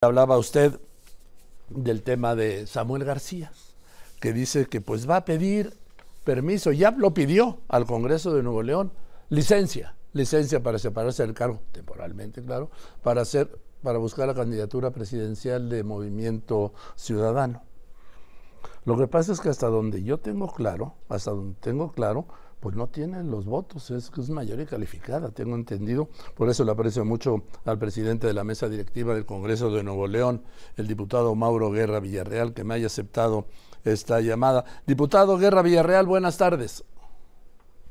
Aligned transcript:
Hablaba 0.00 0.38
usted 0.38 0.78
del 1.70 2.04
tema 2.04 2.36
de 2.36 2.68
Samuel 2.68 3.02
García, 3.02 3.50
que 4.20 4.32
dice 4.32 4.66
que 4.66 4.80
pues 4.80 5.10
va 5.10 5.16
a 5.16 5.24
pedir 5.24 5.74
permiso, 6.22 6.70
ya 6.70 6.92
lo 6.92 7.12
pidió 7.12 7.58
al 7.66 7.84
Congreso 7.84 8.32
de 8.32 8.44
Nuevo 8.44 8.62
León, 8.62 8.92
licencia, 9.28 9.96
licencia 10.12 10.62
para 10.62 10.78
separarse 10.78 11.24
del 11.24 11.34
cargo, 11.34 11.62
temporalmente, 11.72 12.44
claro, 12.44 12.70
para 13.02 13.22
hacer, 13.22 13.58
para 13.82 13.98
buscar 13.98 14.28
la 14.28 14.34
candidatura 14.34 14.92
presidencial 14.92 15.68
de 15.68 15.82
Movimiento 15.82 16.72
Ciudadano. 16.94 17.64
Lo 18.84 18.96
que 18.96 19.08
pasa 19.08 19.32
es 19.32 19.40
que 19.40 19.48
hasta 19.48 19.66
donde 19.66 20.04
yo 20.04 20.18
tengo 20.18 20.46
claro, 20.46 20.94
hasta 21.08 21.32
donde 21.32 21.56
tengo 21.58 21.90
claro, 21.90 22.28
pues 22.60 22.74
no 22.74 22.88
tienen 22.88 23.30
los 23.30 23.44
votos, 23.44 23.90
es, 23.90 24.10
es 24.16 24.30
mayoría 24.30 24.66
calificada, 24.66 25.30
tengo 25.30 25.54
entendido. 25.54 26.08
Por 26.34 26.48
eso 26.48 26.64
le 26.64 26.72
aprecio 26.72 27.04
mucho 27.04 27.44
al 27.64 27.78
presidente 27.78 28.26
de 28.26 28.32
la 28.32 28.44
mesa 28.44 28.68
directiva 28.68 29.14
del 29.14 29.26
Congreso 29.26 29.70
de 29.70 29.82
Nuevo 29.82 30.06
León, 30.08 30.42
el 30.76 30.86
diputado 30.86 31.34
Mauro 31.34 31.70
Guerra 31.70 32.00
Villarreal, 32.00 32.54
que 32.54 32.64
me 32.64 32.74
haya 32.74 32.86
aceptado 32.86 33.46
esta 33.84 34.20
llamada. 34.20 34.64
Diputado 34.86 35.38
Guerra 35.38 35.62
Villarreal, 35.62 36.06
buenas 36.06 36.36
tardes. 36.36 36.84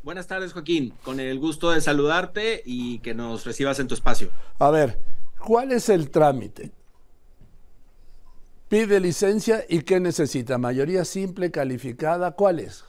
Buenas 0.03 0.27
tardes, 0.27 0.53
Joaquín. 0.53 0.93
Con 1.03 1.19
el 1.19 1.39
gusto 1.39 1.71
de 1.71 1.81
saludarte 1.81 2.61
y 2.65 2.99
que 2.99 3.13
nos 3.13 3.45
recibas 3.45 3.79
en 3.79 3.87
tu 3.87 3.93
espacio. 3.93 4.29
A 4.59 4.69
ver, 4.69 4.99
¿cuál 5.45 5.71
es 5.71 5.89
el 5.89 6.09
trámite? 6.11 6.71
Pide 8.69 8.99
licencia 8.99 9.63
y 9.67 9.81
¿qué 9.81 9.99
necesita? 9.99 10.57
¿Mayoría 10.57 11.05
simple, 11.05 11.51
calificada? 11.51 12.31
¿Cuál 12.31 12.59
es? 12.59 12.83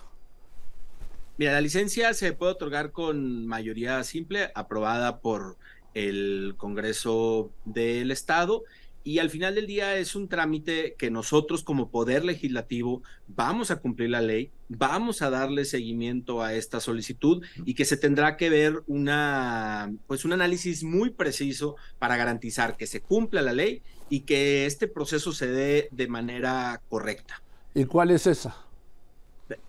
Mira, 1.38 1.52
la 1.52 1.60
licencia 1.60 2.12
se 2.14 2.32
puede 2.32 2.50
otorgar 2.50 2.90
con 2.90 3.46
mayoría 3.46 4.02
simple, 4.02 4.50
aprobada 4.56 5.20
por 5.20 5.56
el 5.94 6.54
Congreso 6.56 7.52
del 7.64 8.10
Estado. 8.10 8.64
Y 9.04 9.20
al 9.20 9.30
final 9.30 9.54
del 9.54 9.68
día 9.68 9.96
es 9.96 10.16
un 10.16 10.28
trámite 10.28 10.96
que 10.98 11.12
nosotros 11.12 11.62
como 11.62 11.90
Poder 11.90 12.24
Legislativo 12.24 13.04
vamos 13.28 13.70
a 13.70 13.76
cumplir 13.76 14.10
la 14.10 14.20
ley, 14.20 14.50
vamos 14.68 15.22
a 15.22 15.30
darle 15.30 15.64
seguimiento 15.64 16.42
a 16.42 16.54
esta 16.54 16.80
solicitud 16.80 17.44
y 17.64 17.74
que 17.74 17.84
se 17.84 17.96
tendrá 17.96 18.36
que 18.36 18.50
ver 18.50 18.82
una, 18.88 19.92
pues 20.08 20.24
un 20.24 20.32
análisis 20.32 20.82
muy 20.82 21.10
preciso 21.10 21.76
para 22.00 22.16
garantizar 22.16 22.76
que 22.76 22.88
se 22.88 23.00
cumpla 23.00 23.42
la 23.42 23.52
ley 23.52 23.80
y 24.10 24.20
que 24.20 24.66
este 24.66 24.88
proceso 24.88 25.32
se 25.32 25.46
dé 25.46 25.88
de 25.92 26.08
manera 26.08 26.82
correcta. 26.88 27.40
¿Y 27.74 27.84
cuál 27.84 28.10
es 28.10 28.26
esa? 28.26 28.67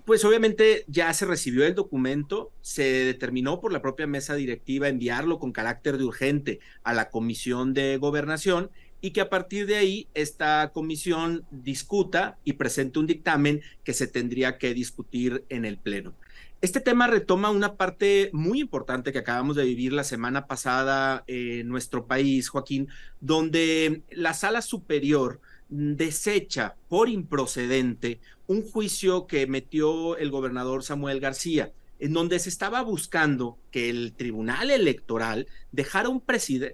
Pues 0.06 0.26
obviamente 0.26 0.84
ya 0.88 1.14
se 1.14 1.26
recibió 1.26 1.66
el 1.66 1.76
documento, 1.76 2.52
se 2.62 2.84
determinó 2.84 3.62
por 3.62 3.72
la 3.72 3.82
propia 3.82 4.08
mesa 4.08 4.36
directiva 4.36 4.90
enviarlo 4.90 5.40
con 5.40 5.52
carácter 5.52 5.98
de 5.98 6.04
urgente 6.04 6.60
a 6.84 6.94
la 6.94 7.10
Comisión 7.10 7.74
de 7.74 7.98
Gobernación 7.98 8.72
y 9.02 9.12
que 9.12 9.22
a 9.22 9.30
partir 9.30 9.66
de 9.66 9.78
ahí 9.78 10.08
esta 10.14 10.72
comisión 10.74 11.46
discuta 11.52 12.38
y 12.44 12.54
presente 12.54 13.00
un 13.00 13.08
dictamen 13.08 13.62
que 13.84 13.94
se 13.94 14.08
tendría 14.08 14.58
que 14.58 14.74
discutir 14.74 15.46
en 15.50 15.64
el 15.64 15.78
Pleno. 15.78 16.14
Este 16.62 16.82
tema 16.82 17.08
retoma 17.08 17.52
una 17.52 17.76
parte 17.76 18.30
muy 18.34 18.60
importante 18.60 19.14
que 19.14 19.20
acabamos 19.20 19.56
de 19.56 19.64
vivir 19.64 19.94
la 19.94 20.04
semana 20.04 20.46
pasada 20.46 21.24
en 21.28 21.70
nuestro 21.70 22.06
país, 22.06 22.50
Joaquín, 22.50 22.90
donde 23.22 24.04
la 24.12 24.34
sala 24.34 24.62
superior 24.62 25.40
desecha 25.70 26.76
por 26.88 27.10
improcedente 27.10 28.20
un 28.48 28.64
juicio 28.64 29.28
que 29.28 29.48
metió 29.48 30.18
el 30.18 30.32
gobernador 30.32 30.84
Samuel 30.84 31.20
García, 31.20 31.72
en 32.00 32.14
donde 32.14 32.40
se 32.40 32.50
estaba 32.50 32.82
buscando 32.82 33.58
que 33.72 33.90
el 33.90 34.14
Tribunal 34.14 34.72
Electoral 34.72 35.48
dejara 35.72 36.10
un, 36.10 36.24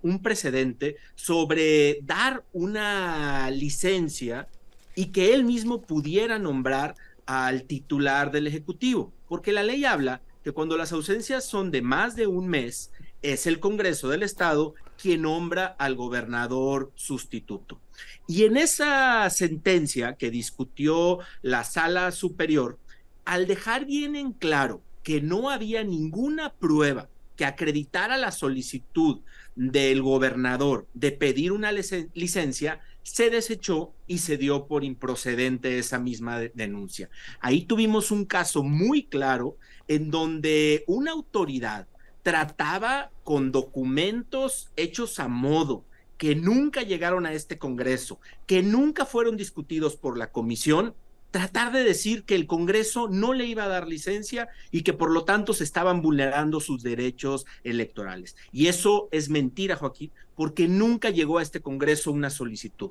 un 0.04 0.22
precedente 0.22 0.96
sobre 1.16 2.00
dar 2.04 2.46
una 2.54 3.50
licencia 3.52 4.48
y 4.96 5.08
que 5.08 5.34
él 5.34 5.44
mismo 5.44 5.82
pudiera 5.82 6.40
nombrar 6.40 6.96
al 7.26 7.64
titular 7.64 8.32
del 8.32 8.48
Ejecutivo, 8.48 9.12
porque 9.28 9.52
la 9.52 9.64
ley 9.64 9.84
habla 9.84 10.22
que 10.44 10.52
cuando 10.52 10.78
las 10.78 10.92
ausencias 10.92 11.44
son 11.44 11.72
de 11.72 11.82
más 11.82 12.16
de 12.16 12.28
un 12.28 12.48
mes, 12.48 12.92
es 13.24 13.48
el 13.48 13.60
Congreso 13.60 14.10
del 14.10 14.22
Estado 14.22 14.76
quien 15.02 15.24
nombra 15.24 15.66
al 15.78 15.96
gobernador 15.96 16.92
sustituto. 16.96 17.80
Y 18.28 18.44
en 18.44 18.58
esa 18.58 19.30
sentencia 19.30 20.16
que 20.16 20.32
discutió 20.32 21.20
la 21.42 21.64
sala 21.64 22.12
superior, 22.12 22.80
al 23.24 23.48
dejar 23.48 23.86
bien 23.86 24.16
en 24.16 24.34
claro 24.34 24.82
que 25.04 25.22
no 25.22 25.50
había 25.50 25.84
ninguna 25.84 26.54
prueba 26.54 27.10
que 27.36 27.46
acreditara 27.46 28.18
la 28.18 28.32
solicitud 28.32 29.22
del 29.56 30.02
gobernador 30.02 30.88
de 30.94 31.12
pedir 31.12 31.52
una 31.52 31.72
licencia, 31.72 32.82
se 33.04 33.30
desechó 33.30 33.94
y 34.08 34.18
se 34.18 34.38
dio 34.38 34.66
por 34.68 34.84
improcedente 34.84 35.78
esa 35.78 36.00
misma 36.00 36.40
denuncia. 36.40 37.10
Ahí 37.40 37.62
tuvimos 37.62 38.10
un 38.10 38.26
caso 38.26 38.64
muy 38.64 39.04
claro 39.04 39.58
en 39.88 40.10
donde 40.10 40.84
una 40.88 41.12
autoridad 41.12 41.88
trataba 42.26 43.12
con 43.24 43.52
documentos 43.52 44.72
hechos 44.78 45.20
a 45.20 45.28
modo, 45.28 45.86
que 46.18 46.34
nunca 46.34 46.82
llegaron 46.82 47.28
a 47.28 47.34
este 47.34 47.60
Congreso, 47.60 48.20
que 48.48 48.64
nunca 48.64 49.06
fueron 49.06 49.38
discutidos 49.38 49.96
por 49.96 50.18
la 50.18 50.32
comisión, 50.32 50.96
tratar 51.30 51.72
de 51.72 51.84
decir 51.84 52.24
que 52.24 52.34
el 52.34 52.48
Congreso 52.48 53.10
no 53.10 53.34
le 53.34 53.46
iba 53.46 53.66
a 53.66 53.68
dar 53.68 53.88
licencia 53.88 54.50
y 54.72 54.82
que 54.82 54.94
por 54.94 55.12
lo 55.12 55.24
tanto 55.24 55.54
se 55.54 55.64
estaban 55.64 56.02
vulnerando 56.02 56.60
sus 56.60 56.82
derechos 56.82 57.46
electorales. 57.64 58.36
Y 58.52 58.70
eso 58.70 59.08
es 59.12 59.30
mentira, 59.30 59.76
Joaquín, 59.76 60.12
porque 60.34 60.68
nunca 60.68 61.12
llegó 61.12 61.38
a 61.38 61.44
este 61.44 61.62
Congreso 61.62 62.12
una 62.12 62.32
solicitud. 62.32 62.90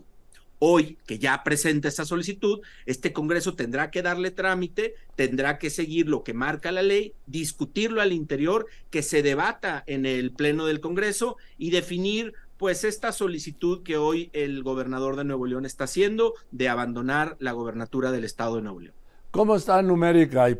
Hoy, 0.59 0.99
que 1.07 1.19
ya 1.19 1.43
presenta 1.43 1.89
esa 1.89 2.05
solicitud, 2.05 2.61
este 2.87 3.13
Congreso 3.13 3.55
tendrá 3.55 3.91
que 3.91 4.03
darle 4.03 4.31
trámite, 4.31 4.95
tendrá 5.17 5.59
que 5.59 5.71
seguir 5.71 6.09
lo 6.09 6.23
que 6.23 6.35
marca 6.35 6.73
la 6.73 6.83
ley, 6.83 7.13
discutirlo 7.27 8.01
al 8.01 8.13
interior, 8.13 8.67
que 8.91 9.03
se 9.03 9.23
debata 9.23 9.85
en 9.87 10.07
el 10.07 10.33
Pleno 10.33 10.67
del 10.67 10.81
Congreso 10.81 11.37
y 11.59 11.71
definir 11.71 12.35
pues 12.57 12.85
esta 12.85 13.13
solicitud 13.13 13.83
que 13.83 13.97
hoy 13.97 14.31
el 14.33 14.63
gobernador 14.63 15.17
de 15.17 15.25
Nuevo 15.25 15.47
León 15.47 15.67
está 15.67 15.85
haciendo 15.85 16.35
de 16.51 16.69
abandonar 16.69 17.37
la 17.41 17.53
gobernatura 17.53 18.13
del 18.13 18.25
Estado 18.25 18.57
de 18.57 18.63
Nuevo 18.63 18.81
León. 18.81 18.95
¿Cómo 19.33 19.57
están 19.57 19.89
numérica 19.89 20.49
y 20.49 20.57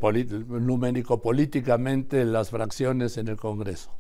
numérico 0.49 1.23
políticamente 1.23 2.25
las 2.25 2.51
fracciones 2.51 3.17
en 3.17 3.29
el 3.29 3.37
Congreso? 3.37 3.93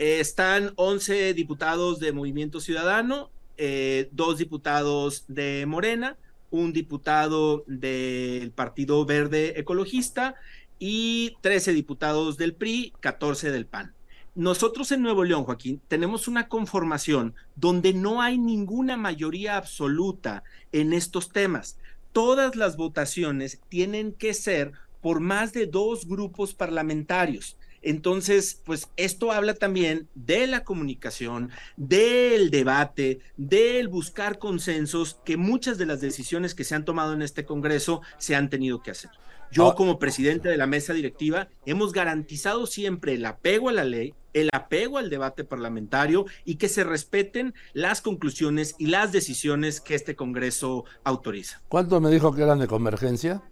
están 0.00 0.72
11 0.76 1.34
diputados 1.34 2.00
de 2.00 2.12
Movimiento 2.12 2.60
Ciudadano, 2.60 3.30
eh, 3.62 4.08
dos 4.10 4.38
diputados 4.38 5.26
de 5.28 5.66
Morena, 5.66 6.16
un 6.50 6.72
diputado 6.72 7.62
del 7.66 8.52
Partido 8.52 9.04
Verde 9.04 9.60
Ecologista 9.60 10.34
y 10.78 11.36
13 11.42 11.74
diputados 11.74 12.38
del 12.38 12.54
PRI, 12.54 12.94
14 13.00 13.52
del 13.52 13.66
PAN. 13.66 13.92
Nosotros 14.34 14.90
en 14.92 15.02
Nuevo 15.02 15.24
León, 15.24 15.44
Joaquín, 15.44 15.78
tenemos 15.88 16.26
una 16.26 16.48
conformación 16.48 17.34
donde 17.54 17.92
no 17.92 18.22
hay 18.22 18.38
ninguna 18.38 18.96
mayoría 18.96 19.58
absoluta 19.58 20.42
en 20.72 20.94
estos 20.94 21.28
temas. 21.28 21.76
Todas 22.12 22.56
las 22.56 22.78
votaciones 22.78 23.60
tienen 23.68 24.14
que 24.14 24.32
ser 24.32 24.72
por 25.02 25.20
más 25.20 25.52
de 25.52 25.66
dos 25.66 26.06
grupos 26.06 26.54
parlamentarios. 26.54 27.58
Entonces, 27.82 28.60
pues 28.64 28.88
esto 28.96 29.32
habla 29.32 29.54
también 29.54 30.08
de 30.14 30.46
la 30.46 30.64
comunicación, 30.64 31.50
del 31.76 32.50
debate, 32.50 33.20
del 33.36 33.88
buscar 33.88 34.38
consensos, 34.38 35.20
que 35.24 35.36
muchas 35.36 35.78
de 35.78 35.86
las 35.86 36.00
decisiones 36.00 36.54
que 36.54 36.64
se 36.64 36.74
han 36.74 36.84
tomado 36.84 37.12
en 37.12 37.22
este 37.22 37.44
Congreso 37.44 38.02
se 38.18 38.36
han 38.36 38.50
tenido 38.50 38.82
que 38.82 38.90
hacer. 38.90 39.10
Yo 39.52 39.70
ah. 39.70 39.74
como 39.74 39.98
presidente 39.98 40.48
de 40.48 40.56
la 40.56 40.66
mesa 40.66 40.92
directiva 40.92 41.48
hemos 41.66 41.92
garantizado 41.92 42.66
siempre 42.66 43.14
el 43.14 43.24
apego 43.26 43.68
a 43.68 43.72
la 43.72 43.84
ley, 43.84 44.14
el 44.32 44.48
apego 44.52 44.98
al 44.98 45.10
debate 45.10 45.44
parlamentario 45.44 46.26
y 46.44 46.56
que 46.56 46.68
se 46.68 46.84
respeten 46.84 47.54
las 47.72 48.00
conclusiones 48.00 48.76
y 48.78 48.86
las 48.86 49.10
decisiones 49.10 49.80
que 49.80 49.94
este 49.94 50.14
Congreso 50.14 50.84
autoriza. 51.02 51.62
¿Cuántos 51.68 52.00
me 52.00 52.10
dijo 52.10 52.32
que 52.32 52.42
eran 52.42 52.60
de 52.60 52.68
convergencia? 52.68 53.42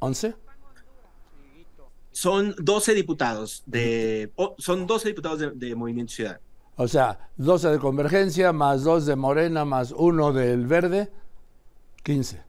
¿11? 0.00 0.36
Son 2.16 2.54
12 2.56 2.94
diputados 2.94 3.62
de 3.66 4.32
son 4.56 4.86
12 4.86 5.08
diputados 5.08 5.38
de, 5.54 5.74
Movimiento 5.74 6.14
Ciudadano. 6.14 6.40
O 6.76 6.88
sea, 6.88 7.28
12 7.36 7.68
de 7.68 7.78
Convergencia, 7.78 8.54
más 8.54 8.84
2 8.84 9.04
de 9.04 9.16
Morena, 9.16 9.66
más 9.66 9.92
1 9.92 10.32
del 10.32 10.66
Verde, 10.66 11.12
15. 12.04 12.42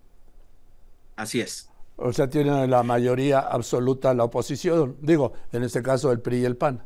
Así 1.18 1.42
es. 1.42 1.70
O 1.98 2.14
sea, 2.14 2.30
tiene 2.30 2.66
la 2.66 2.82
mayoría 2.84 3.40
absoluta 3.40 4.14
la 4.14 4.24
oposición, 4.24 4.96
digo, 5.02 5.34
en 5.52 5.64
este 5.64 5.84
caso 5.84 6.14
el 6.14 6.22
PRI 6.22 6.38
y 6.38 6.46
el 6.46 6.56
PAN. 6.56 6.82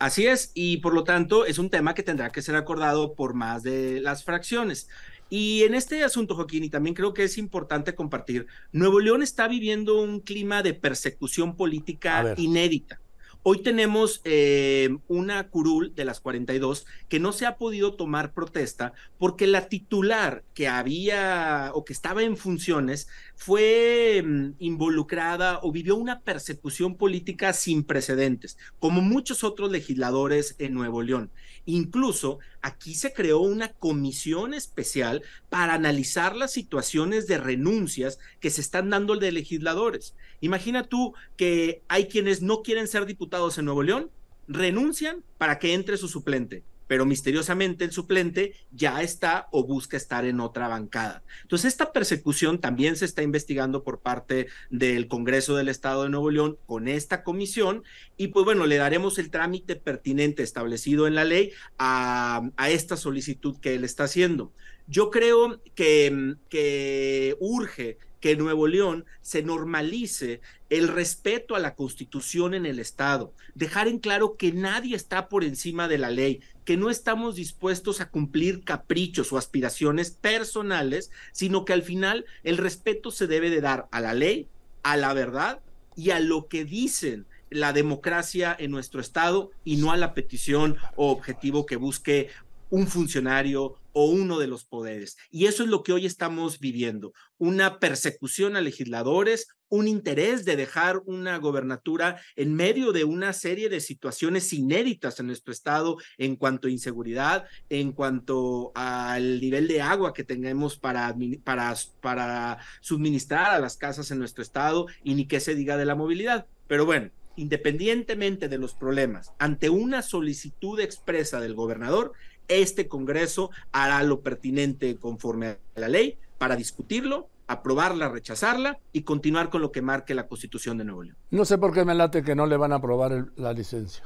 Así 0.00 0.26
es, 0.26 0.50
y 0.54 0.78
por 0.78 0.92
lo 0.92 1.04
tanto 1.04 1.46
es 1.46 1.60
un 1.60 1.70
tema 1.70 1.94
que 1.94 2.02
tendrá 2.02 2.30
que 2.30 2.42
ser 2.42 2.56
acordado 2.56 3.14
por 3.14 3.34
más 3.34 3.62
de 3.62 4.00
las 4.00 4.24
fracciones. 4.24 4.88
Y 5.30 5.62
en 5.62 5.74
este 5.74 6.02
asunto, 6.02 6.34
Joaquín, 6.34 6.64
y 6.64 6.70
también 6.70 6.94
creo 6.94 7.14
que 7.14 7.22
es 7.22 7.38
importante 7.38 7.94
compartir, 7.94 8.46
Nuevo 8.72 8.98
León 8.98 9.22
está 9.22 9.46
viviendo 9.46 10.02
un 10.02 10.20
clima 10.20 10.62
de 10.62 10.74
persecución 10.74 11.56
política 11.56 12.34
inédita. 12.36 12.99
Hoy 13.42 13.62
tenemos 13.62 14.20
eh, 14.24 14.98
una 15.08 15.48
curul 15.48 15.94
de 15.94 16.04
las 16.04 16.20
42 16.20 16.84
que 17.08 17.18
no 17.20 17.32
se 17.32 17.46
ha 17.46 17.56
podido 17.56 17.94
tomar 17.94 18.34
protesta 18.34 18.92
porque 19.16 19.46
la 19.46 19.68
titular 19.70 20.44
que 20.52 20.68
había 20.68 21.70
o 21.72 21.86
que 21.86 21.94
estaba 21.94 22.22
en 22.22 22.36
funciones 22.36 23.08
fue 23.36 24.22
mm, 24.22 24.56
involucrada 24.58 25.58
o 25.62 25.72
vivió 25.72 25.96
una 25.96 26.20
persecución 26.20 26.96
política 26.96 27.54
sin 27.54 27.82
precedentes, 27.82 28.58
como 28.78 29.00
muchos 29.00 29.42
otros 29.42 29.70
legisladores 29.70 30.56
en 30.58 30.74
Nuevo 30.74 31.00
León. 31.00 31.30
Incluso 31.64 32.40
aquí 32.60 32.94
se 32.94 33.14
creó 33.14 33.40
una 33.40 33.72
comisión 33.72 34.52
especial 34.52 35.22
para 35.48 35.72
analizar 35.72 36.36
las 36.36 36.52
situaciones 36.52 37.26
de 37.26 37.38
renuncias 37.38 38.18
que 38.38 38.50
se 38.50 38.60
están 38.60 38.90
dando 38.90 39.16
de 39.16 39.32
legisladores. 39.32 40.14
Imagina 40.42 40.84
tú 40.84 41.14
que 41.36 41.82
hay 41.88 42.06
quienes 42.06 42.42
no 42.42 42.62
quieren 42.62 42.86
ser 42.88 43.06
diputados 43.06 43.29
en 43.58 43.64
Nuevo 43.64 43.82
León, 43.82 44.10
renuncian 44.48 45.22
para 45.38 45.58
que 45.58 45.74
entre 45.74 45.96
su 45.96 46.08
suplente 46.08 46.64
pero 46.90 47.06
misteriosamente 47.06 47.84
el 47.84 47.92
suplente 47.92 48.56
ya 48.72 49.00
está 49.00 49.46
o 49.52 49.64
busca 49.64 49.96
estar 49.96 50.24
en 50.24 50.40
otra 50.40 50.66
bancada. 50.66 51.22
Entonces, 51.42 51.68
esta 51.68 51.92
persecución 51.92 52.60
también 52.60 52.96
se 52.96 53.04
está 53.04 53.22
investigando 53.22 53.84
por 53.84 54.00
parte 54.00 54.48
del 54.70 55.06
Congreso 55.06 55.54
del 55.54 55.68
Estado 55.68 56.02
de 56.02 56.08
Nuevo 56.08 56.32
León 56.32 56.58
con 56.66 56.88
esta 56.88 57.22
comisión 57.22 57.84
y 58.16 58.26
pues 58.26 58.44
bueno, 58.44 58.66
le 58.66 58.76
daremos 58.76 59.20
el 59.20 59.30
trámite 59.30 59.76
pertinente 59.76 60.42
establecido 60.42 61.06
en 61.06 61.14
la 61.14 61.22
ley 61.22 61.52
a, 61.78 62.50
esta 62.68 62.96
solicitud 62.96 63.60
que 63.60 63.74
él 63.76 63.84
está 63.84 64.02
haciendo. 64.02 64.52
Yo 64.88 65.10
creo 65.10 65.60
que 65.76 67.36
urge 67.38 67.98
que 68.20 68.36
Nuevo 68.36 68.68
León 68.68 69.06
se 69.22 69.42
normalice 69.42 70.40
el 70.68 70.88
respeto 70.88 71.56
a 71.56 71.58
la 71.58 71.74
constitución 71.74 72.54
en 72.54 72.66
el 72.66 72.78
Estado, 72.78 73.34
dejar 73.54 73.88
en 73.88 73.98
claro 73.98 74.36
que 74.36 74.52
nadie 74.52 74.94
está 74.94 75.28
por 75.28 75.42
encima 75.42 75.88
de 75.88 75.98
la 75.98 76.10
ley, 76.10 76.40
que 76.64 76.76
no 76.76 76.90
estamos 76.90 77.34
dispuestos 77.34 78.00
a 78.00 78.10
cumplir 78.10 78.62
caprichos 78.62 79.32
o 79.32 79.38
aspiraciones 79.38 80.10
personales, 80.10 81.10
sino 81.32 81.64
que 81.64 81.72
al 81.72 81.82
final 81.82 82.26
el 82.44 82.58
respeto 82.58 83.10
se 83.10 83.26
debe 83.26 83.50
de 83.50 83.60
dar 83.60 83.88
a 83.90 84.00
la 84.00 84.14
ley, 84.14 84.46
a 84.82 84.96
la 84.96 85.12
verdad 85.12 85.60
y 85.96 86.10
a 86.10 86.20
lo 86.20 86.46
que 86.46 86.64
dicen 86.64 87.26
la 87.50 87.72
democracia 87.72 88.54
en 88.56 88.70
nuestro 88.70 89.00
Estado 89.00 89.50
y 89.64 89.76
no 89.76 89.90
a 89.90 89.96
la 89.96 90.14
petición 90.14 90.76
o 90.94 91.10
objetivo 91.10 91.66
que 91.66 91.76
busque 91.76 92.28
un 92.70 92.86
funcionario 92.86 93.74
o 93.92 94.06
uno 94.06 94.38
de 94.38 94.46
los 94.46 94.64
poderes. 94.64 95.16
Y 95.30 95.46
eso 95.46 95.64
es 95.64 95.68
lo 95.68 95.82
que 95.82 95.92
hoy 95.92 96.06
estamos 96.06 96.60
viviendo, 96.60 97.12
una 97.38 97.78
persecución 97.78 98.56
a 98.56 98.60
legisladores, 98.60 99.48
un 99.68 99.86
interés 99.86 100.44
de 100.44 100.56
dejar 100.56 101.00
una 101.06 101.38
gobernatura 101.38 102.20
en 102.36 102.54
medio 102.54 102.92
de 102.92 103.04
una 103.04 103.32
serie 103.32 103.68
de 103.68 103.80
situaciones 103.80 104.52
inéditas 104.52 105.20
en 105.20 105.26
nuestro 105.26 105.52
estado 105.52 105.96
en 106.18 106.36
cuanto 106.36 106.68
a 106.68 106.72
inseguridad, 106.72 107.46
en 107.68 107.92
cuanto 107.92 108.72
al 108.74 109.40
nivel 109.40 109.68
de 109.68 109.80
agua 109.80 110.12
que 110.12 110.24
tengamos 110.24 110.76
para, 110.76 111.14
para, 111.44 111.74
para 112.00 112.58
suministrar 112.80 113.52
a 113.52 113.60
las 113.60 113.76
casas 113.76 114.10
en 114.10 114.18
nuestro 114.18 114.42
estado 114.42 114.86
y 115.04 115.14
ni 115.14 115.26
qué 115.26 115.40
se 115.40 115.54
diga 115.54 115.76
de 115.76 115.86
la 115.86 115.94
movilidad. 115.94 116.46
Pero 116.66 116.84
bueno, 116.84 117.10
independientemente 117.36 118.48
de 118.48 118.58
los 118.58 118.74
problemas, 118.74 119.32
ante 119.38 119.70
una 119.70 120.02
solicitud 120.02 120.78
expresa 120.80 121.40
del 121.40 121.54
gobernador, 121.54 122.12
este 122.50 122.88
Congreso 122.88 123.50
hará 123.72 124.02
lo 124.02 124.20
pertinente 124.20 124.96
conforme 124.96 125.46
a 125.48 125.58
la 125.76 125.88
ley 125.88 126.18
para 126.38 126.56
discutirlo, 126.56 127.28
aprobarla, 127.46 128.08
rechazarla 128.08 128.78
y 128.92 129.02
continuar 129.02 129.50
con 129.50 129.60
lo 129.60 129.72
que 129.72 129.82
marque 129.82 130.14
la 130.14 130.26
Constitución 130.26 130.78
de 130.78 130.84
Nuevo 130.84 131.02
León. 131.02 131.16
No 131.30 131.44
sé 131.44 131.58
por 131.58 131.72
qué 131.72 131.84
me 131.84 131.94
late 131.94 132.22
que 132.22 132.34
no 132.34 132.46
le 132.46 132.56
van 132.56 132.72
a 132.72 132.76
aprobar 132.76 133.26
la 133.36 133.52
licencia. 133.52 134.04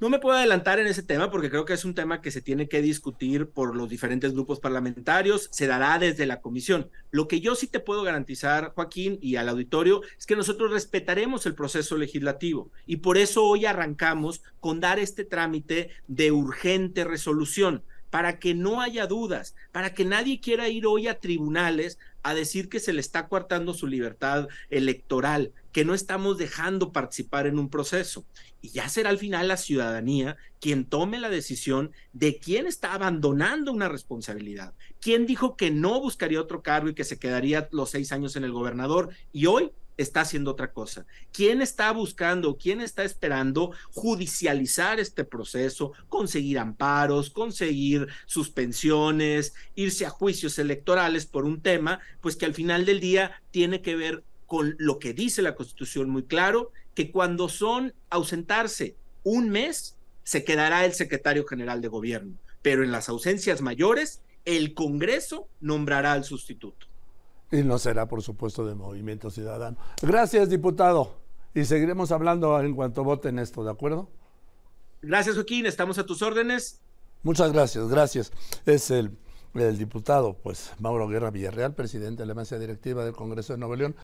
No 0.00 0.08
me 0.08 0.18
puedo 0.18 0.38
adelantar 0.38 0.80
en 0.80 0.86
ese 0.86 1.02
tema 1.02 1.30
porque 1.30 1.50
creo 1.50 1.66
que 1.66 1.74
es 1.74 1.84
un 1.84 1.94
tema 1.94 2.22
que 2.22 2.30
se 2.30 2.40
tiene 2.40 2.70
que 2.70 2.80
discutir 2.80 3.50
por 3.50 3.76
los 3.76 3.90
diferentes 3.90 4.32
grupos 4.32 4.58
parlamentarios, 4.58 5.50
se 5.52 5.66
dará 5.66 5.98
desde 5.98 6.24
la 6.24 6.40
comisión. 6.40 6.88
Lo 7.10 7.28
que 7.28 7.42
yo 7.42 7.54
sí 7.54 7.66
te 7.66 7.80
puedo 7.80 8.02
garantizar, 8.02 8.72
Joaquín, 8.74 9.18
y 9.20 9.36
al 9.36 9.50
auditorio, 9.50 10.00
es 10.18 10.24
que 10.24 10.36
nosotros 10.36 10.70
respetaremos 10.70 11.44
el 11.44 11.54
proceso 11.54 11.98
legislativo. 11.98 12.70
Y 12.86 12.96
por 12.96 13.18
eso 13.18 13.44
hoy 13.44 13.66
arrancamos 13.66 14.42
con 14.58 14.80
dar 14.80 14.98
este 14.98 15.26
trámite 15.26 15.90
de 16.08 16.32
urgente 16.32 17.04
resolución 17.04 17.84
para 18.10 18.38
que 18.38 18.54
no 18.54 18.80
haya 18.80 19.06
dudas, 19.06 19.54
para 19.72 19.94
que 19.94 20.04
nadie 20.04 20.40
quiera 20.40 20.68
ir 20.68 20.86
hoy 20.86 21.08
a 21.08 21.20
tribunales 21.20 21.98
a 22.22 22.34
decir 22.34 22.68
que 22.68 22.80
se 22.80 22.92
le 22.92 23.00
está 23.00 23.28
coartando 23.28 23.72
su 23.72 23.86
libertad 23.86 24.48
electoral, 24.68 25.52
que 25.72 25.84
no 25.84 25.94
estamos 25.94 26.36
dejando 26.36 26.92
participar 26.92 27.46
en 27.46 27.58
un 27.58 27.70
proceso. 27.70 28.24
Y 28.60 28.70
ya 28.70 28.88
será 28.88 29.10
al 29.10 29.18
final 29.18 29.48
la 29.48 29.56
ciudadanía 29.56 30.36
quien 30.60 30.84
tome 30.84 31.18
la 31.18 31.30
decisión 31.30 31.92
de 32.12 32.38
quién 32.38 32.66
está 32.66 32.92
abandonando 32.92 33.72
una 33.72 33.88
responsabilidad, 33.88 34.74
quién 35.00 35.24
dijo 35.24 35.56
que 35.56 35.70
no 35.70 35.98
buscaría 36.00 36.40
otro 36.40 36.62
cargo 36.62 36.90
y 36.90 36.94
que 36.94 37.04
se 37.04 37.18
quedaría 37.18 37.68
los 37.72 37.90
seis 37.90 38.12
años 38.12 38.36
en 38.36 38.44
el 38.44 38.52
gobernador 38.52 39.10
y 39.32 39.46
hoy 39.46 39.72
está 40.00 40.22
haciendo 40.22 40.50
otra 40.50 40.72
cosa. 40.72 41.06
¿Quién 41.32 41.62
está 41.62 41.92
buscando, 41.92 42.56
quién 42.56 42.80
está 42.80 43.04
esperando 43.04 43.72
judicializar 43.92 44.98
este 44.98 45.24
proceso, 45.24 45.92
conseguir 46.08 46.58
amparos, 46.58 47.30
conseguir 47.30 48.08
suspensiones, 48.26 49.54
irse 49.74 50.06
a 50.06 50.10
juicios 50.10 50.58
electorales 50.58 51.26
por 51.26 51.44
un 51.44 51.60
tema, 51.60 52.00
pues 52.20 52.36
que 52.36 52.46
al 52.46 52.54
final 52.54 52.86
del 52.86 53.00
día 53.00 53.42
tiene 53.50 53.82
que 53.82 53.96
ver 53.96 54.24
con 54.46 54.74
lo 54.78 54.98
que 54.98 55.12
dice 55.12 55.42
la 55.42 55.54
Constitución 55.54 56.10
muy 56.10 56.24
claro, 56.24 56.72
que 56.94 57.10
cuando 57.10 57.48
son 57.48 57.94
ausentarse 58.08 58.96
un 59.22 59.48
mes, 59.50 59.96
se 60.24 60.44
quedará 60.44 60.84
el 60.84 60.92
secretario 60.92 61.46
general 61.46 61.80
de 61.80 61.88
gobierno, 61.88 62.36
pero 62.62 62.82
en 62.82 62.92
las 62.92 63.08
ausencias 63.08 63.60
mayores, 63.60 64.22
el 64.44 64.74
Congreso 64.74 65.48
nombrará 65.60 66.12
al 66.12 66.24
sustituto. 66.24 66.89
Y 67.52 67.62
no 67.62 67.78
será, 67.78 68.06
por 68.06 68.22
supuesto, 68.22 68.64
de 68.64 68.74
Movimiento 68.74 69.30
Ciudadano. 69.30 69.76
Gracias, 70.02 70.48
diputado. 70.48 71.16
Y 71.54 71.64
seguiremos 71.64 72.12
hablando 72.12 72.60
en 72.60 72.74
cuanto 72.74 73.02
voten 73.02 73.38
esto, 73.38 73.64
¿de 73.64 73.70
acuerdo? 73.70 74.08
Gracias, 75.02 75.34
Joaquín. 75.34 75.66
Estamos 75.66 75.98
a 75.98 76.06
tus 76.06 76.22
órdenes. 76.22 76.80
Muchas 77.22 77.52
gracias, 77.52 77.88
gracias. 77.88 78.32
Es 78.66 78.90
el, 78.90 79.16
el 79.54 79.78
diputado, 79.78 80.34
pues, 80.34 80.72
Mauro 80.78 81.08
Guerra 81.08 81.30
Villarreal, 81.30 81.74
presidente 81.74 82.22
de 82.22 82.26
la 82.26 82.34
mesa 82.34 82.58
directiva 82.58 83.04
del 83.04 83.14
Congreso 83.14 83.52
de 83.52 83.58
Nuevo 83.58 83.74
León. 83.74 83.96